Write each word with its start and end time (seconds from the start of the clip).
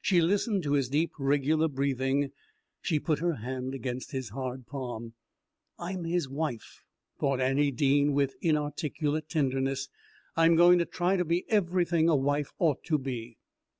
She 0.00 0.20
listened 0.20 0.62
to 0.62 0.74
his 0.74 0.88
deep, 0.88 1.10
regular 1.18 1.66
breathing, 1.66 2.30
she 2.80 3.00
put 3.00 3.18
her 3.18 3.34
hand 3.34 3.74
against 3.74 4.12
his 4.12 4.28
hard 4.28 4.68
palm. 4.68 5.14
"I'm 5.80 6.04
his 6.04 6.28
wife," 6.28 6.84
thought 7.18 7.40
Annie 7.40 7.72
Dean 7.72 8.12
with 8.12 8.36
inarticulate 8.40 9.28
tenderness. 9.28 9.88
"I'm 10.36 10.54
going 10.54 10.78
to 10.78 10.86
try 10.86 11.16
to 11.16 11.24
be 11.24 11.44
everything 11.50 12.08
a 12.08 12.14
wife 12.14 12.52
ought 12.60 12.84
to 12.84 12.98
be." 12.98 13.36